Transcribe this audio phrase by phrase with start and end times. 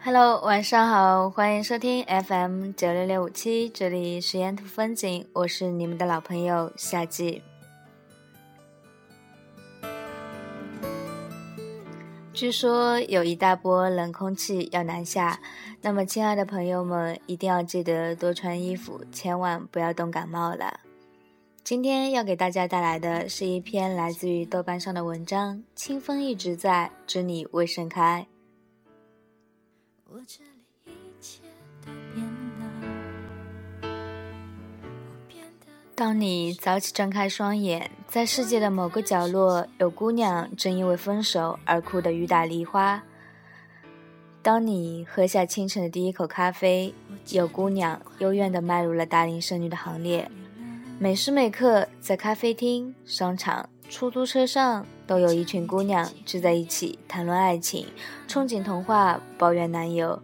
[0.00, 7.42] Hello，晚上好，欢迎收听 FM 九六六五七，这里是沿途风景，我是你们的老朋友夏季。
[12.32, 15.40] 据说有一大波冷空气要南下，
[15.82, 20.78] 那么亲爱的朋友们一定要记得多穿衣服，千万不要冻感冒了。
[21.68, 28.26] 今天要给大家带来的是一篇来自于豆瓣上的文章，《清风一直在，知你未盛开》。
[30.10, 30.50] 我这里
[30.86, 31.42] 一切
[31.84, 32.24] 都变
[32.58, 33.90] 了。
[35.94, 43.02] 当你早起睁开双眼，在世界的某个角落，有姑娘正因为分手而哭得雨打梨花。
[44.40, 46.94] 当你喝下清晨的第一口咖啡，
[47.28, 50.30] 有姑娘幽怨地迈入了大龄剩女的行列。
[51.00, 57.86] 每时每刻，在咖啡厅、商场、出租车上，都有一群姑娘聚在一起谈论爱情、
[58.26, 60.20] 憧憬童话、抱怨男友。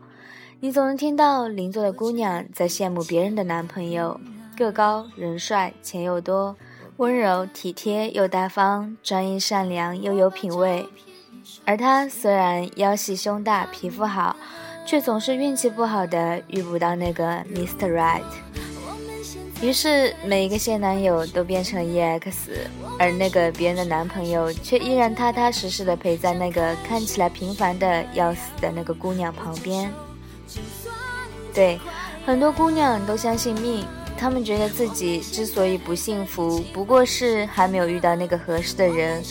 [0.58, 4.20] 你总能听到邻座的姑娘在羡慕别人的男朋友，
[4.56, 6.56] 个高人帅、钱又多、
[6.96, 10.84] 温柔体贴又大方、专一善良又有品味。
[11.64, 14.34] 而他虽然腰细胸大、皮肤好，
[14.84, 17.94] 却总是运气不好的遇不到那个 Mr.
[17.94, 18.24] Right。
[19.64, 22.34] 于是，每一个现男友都变成 EX，
[22.98, 29.90] 而那个别人的男朋友却依然踏踏实实的陪在那个看起来平凡的要死的那个姑娘旁边。
[31.54, 31.80] 对，
[32.26, 33.86] 很多姑娘都相信命，
[34.18, 39.24] 她们觉得自己之所以不幸福，不过是还没有遇到那个合适的人，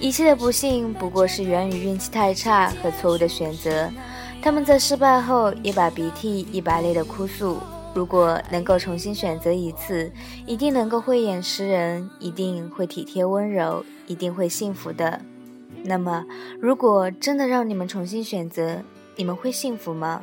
[0.00, 3.90] 一切的不幸不过是源于运气太差和错误的选择。
[4.40, 7.58] 她们在失败后一把鼻涕一把泪的哭诉。
[7.96, 10.12] 如果能够重新选择一次，
[10.46, 15.18] 一定能够慧眼识人，一定会体贴温柔，一定会幸福的。
[15.82, 16.26] 那么，
[16.60, 18.82] 如果真的让你们重新选择，
[19.16, 20.22] 你们会幸福吗？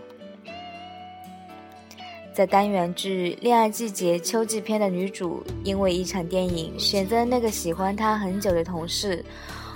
[2.32, 9.26] 在单元剧《恋爱季节》秋季篇的女主，因为一场电影选择那个喜欢她很久的同事，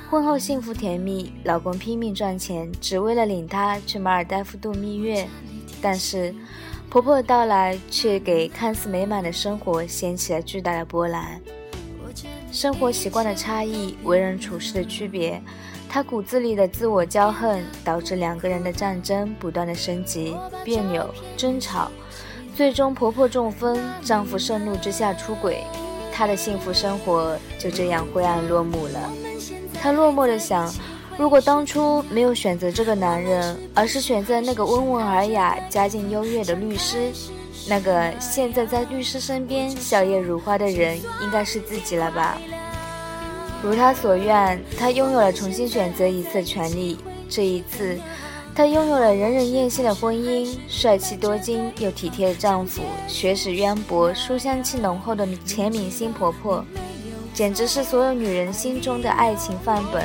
[0.08, 5.28] 婚后幸福甜蜜，老公拼命赚钱，只为了领她去马尔代夫度蜜月，
[5.82, 6.32] 但是。
[6.90, 11.40] 婆婆的到来却给看似美满的生活掀起了巨大的波澜。
[12.52, 15.42] 生活习惯的差异，为人处事的区别，
[15.90, 21.92] 她骨子里的自我骄横，导致两个人的战争不断的升级、别扭、争吵，
[22.56, 25.64] 最终婆婆中风，丈夫盛怒之下出轨，
[26.12, 29.12] 她的幸福生活就这样灰暗落幕了。
[29.74, 30.74] 她落寞的想。
[31.18, 37.12] 如果当初没有选择这个男人，而是选择那个温文尔雅、家境优越的律师，
[37.68, 42.40] 那个现在在律师身边笑靥如花的人，应该是自己了吧？
[43.64, 47.00] 如他所愿，他拥有了重新选择一次的权利。
[47.28, 47.98] 这一次，
[48.54, 56.64] 他拥有了人人艳羡的婚姻，帅气多金又体贴的丈夫，学识渊博、书香气浓厚的前明星婆婆，
[57.34, 60.04] 简直是所有女人心中的爱情范本。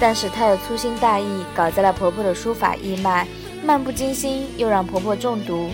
[0.00, 3.28] 但是她的粗心大意搞砸了婆婆的书法义卖，
[3.62, 5.68] 漫不经心又让婆婆中毒，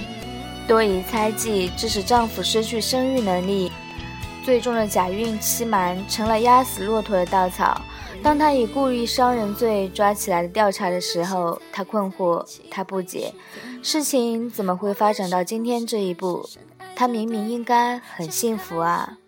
[0.66, 3.70] 多疑猜忌致使丈夫失去生育能力，
[4.44, 7.80] 最终的假孕欺瞒成了压死骆驼的稻草。
[8.22, 13.32] 当她以故意伤人罪抓起来的调查的时候，她困惑，她不解，
[13.80, 16.48] 事情怎么会发展到今天这一步？
[16.96, 19.18] 她明明应该很幸福啊！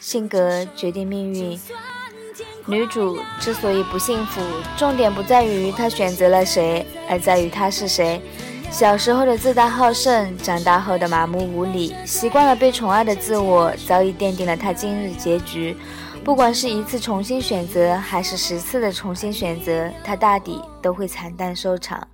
[0.00, 1.60] 性格决定命运。
[2.66, 4.40] 女主之所以不幸福，
[4.76, 8.22] 重点不在于她选择了谁，而在于她是谁。
[8.70, 15.76] 小时候的自大好胜，长大后的麻木无礼，习惯了被宠爱的自我，早已奠定了她今日结局。
[16.24, 22.08] 不管是一次重新选择，还是十次的重新选择，她大抵都会惨淡收场。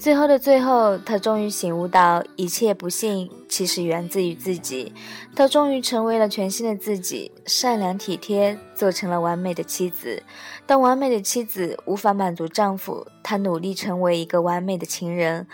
[0.00, 4.94] 最后的最后，他终于醒悟到，一切不幸其实源自于自己。
[5.36, 10.22] 他终于成为了全新的自己，善良体贴，做成了完美的妻子。
[10.64, 15.46] 当完美的妻子无法满足丈夫，她努力成为一个完美的情人。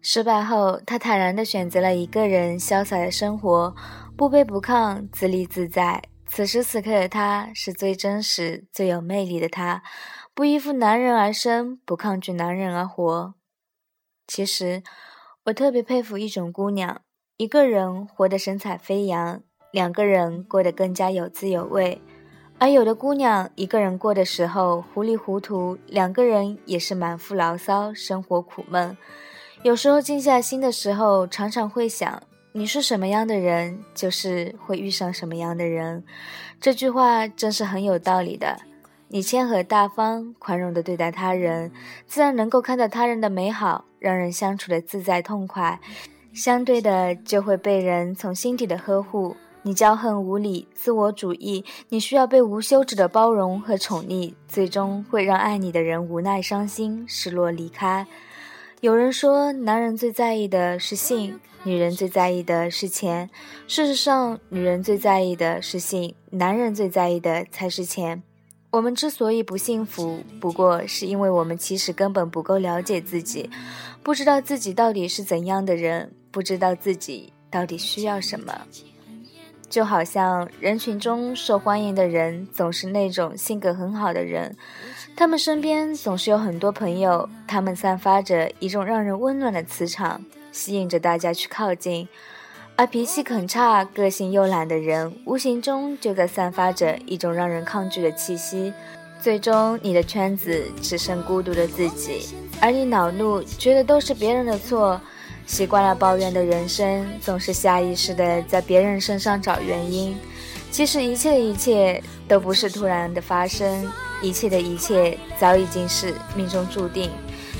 [0.00, 3.74] 失败后，她坦然地选择了一个人潇洒的生活，
[4.16, 6.00] 不卑不亢，自立自在。
[6.28, 9.82] 此时此刻的她，是最真实、最有魅力的她，
[10.32, 13.34] 不依附男人而生，不抗拒男人而活。
[14.28, 14.82] 其实，
[15.46, 17.00] 我特别佩服一种姑娘，
[17.38, 19.40] 一个人活得神采飞扬，
[19.72, 21.98] 两个人过得更加有滋有味；
[22.58, 28.96] 而有的姑娘一个人过的时候糊里糊涂，两个人也是满腹牢骚，生活苦闷。
[29.62, 32.22] 有时候静下心的时候，常常会想：
[32.52, 36.04] 你是什么样的人，就是会遇上什么样的人。
[36.60, 38.58] 这句话真是很有道理的。
[39.08, 41.72] 你谦和大方、宽容的对待他人，
[42.06, 45.80] 自然能够看到他人的美好，让人相处的自在痛快。
[46.32, 49.36] 相对的，就会被人从心底的呵护。
[49.62, 58.06] 你骄横无理、自我主义，你需要被无休止的包容和宠溺，最终会让爱你的人无奈、伤心、失落离开。
[58.80, 63.28] 有人说，男人最在意的是性，女人最在意的是钱。
[63.66, 68.22] 事实上，女人最在意的是性，男人最在意的才是钱。
[68.70, 73.48] 我们之所以不幸福，不过是因为我们其实根本不够了解自己，
[74.02, 78.54] 不知道自己到底是怎样的人，不知道自己到底需要什么。
[79.70, 84.54] 就好像人群中受欢迎的人，总是那种性格很好的人，
[85.16, 90.22] 他们身边总是有很多朋友，他们散发着一种让人温暖的磁场，
[90.52, 92.06] 吸引着大家去靠近。
[92.78, 98.72] 而脾气很差、个性又懒的人，无形中就在散发着一种让人抗拒的气息。
[99.20, 102.28] 最终，你的圈子只剩孤独的自己，
[102.60, 105.00] 而你恼怒，觉得都是别人的错。
[105.44, 110.16] 习惯了抱怨的人生，总是下意识的在别人身上找原因。
[110.70, 113.90] 其实，一切的一切都不是突然的发生，
[114.22, 117.10] 一切的一切早已经是命中注定。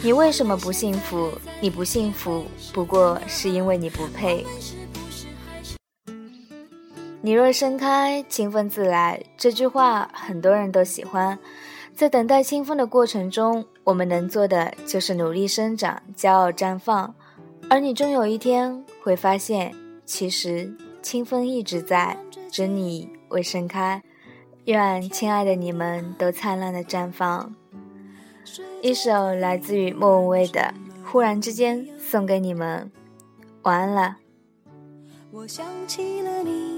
[0.01, 1.33] 你为什么不幸福？
[1.61, 4.47] 你不幸福，不过是因为你不配。
[7.21, 9.21] 你若盛开，清风自来。
[9.37, 11.37] 这句话很多人都喜欢。
[11.95, 17.13] 在等待清风的过程中，我们能做的就是努力生长，骄傲绽放。
[17.69, 19.75] 而你终有一天会发现，
[20.07, 20.73] 其实
[21.03, 22.17] 清风一直在，
[22.51, 24.01] 只你未盛开。
[24.67, 27.53] 愿亲爱的你们都灿烂的绽放。
[28.81, 30.73] 一首来自于莫文蔚的
[31.05, 32.93] 《忽然之间》送给你们，
[33.63, 34.19] 晚安了。
[35.33, 36.78] 我想起了你。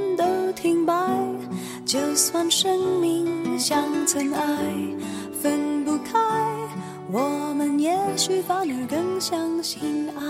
[0.15, 0.93] 都停摆，
[1.85, 4.43] 就算生命像尘埃，
[5.41, 6.19] 分不开，
[7.11, 10.21] 我们也许反而更相信爱。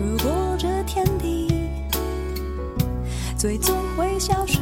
[0.00, 1.48] 如果这天地
[3.36, 4.58] 最终会消失。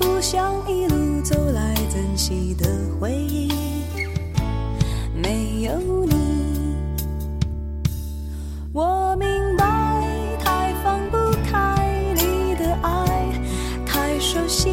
[0.00, 2.66] 不想一路走来珍惜的
[2.98, 3.52] 回忆，
[5.14, 6.14] 没有你，
[8.72, 11.18] 我明白太放不
[11.50, 13.30] 开你的爱，
[13.84, 14.70] 太熟悉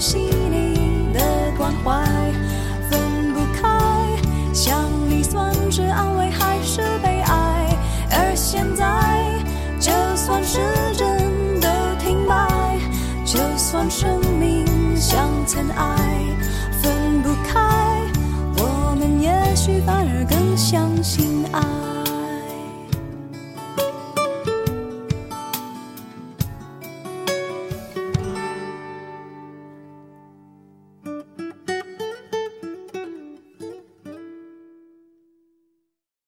[0.00, 1.20] 细腻的
[1.58, 2.02] 关怀
[2.88, 3.68] 分不开，
[4.54, 7.76] 想你算是安慰还是悲哀？
[8.10, 9.44] 而现在，
[9.78, 10.58] 就算时
[10.96, 11.68] 针都
[12.02, 12.78] 停摆，
[13.26, 14.64] 就算生命
[14.96, 15.99] 像尘埃。